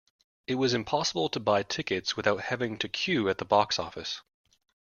[0.47, 4.21] It was impossible to buy tickets without having to queue at the box office